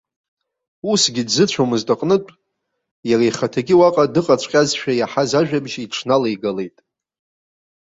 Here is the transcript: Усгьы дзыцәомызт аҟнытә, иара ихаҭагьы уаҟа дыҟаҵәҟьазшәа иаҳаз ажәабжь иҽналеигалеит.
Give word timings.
Усгьы 0.91 1.23
дзыцәомызт 1.27 1.87
аҟнытә, 1.93 2.31
иара 3.09 3.25
ихаҭагьы 3.29 3.75
уаҟа 3.79 4.13
дыҟаҵәҟьазшәа 4.13 4.91
иаҳаз 4.95 5.31
ажәабжь 5.39 5.75
иҽналеигалеит. 5.79 6.77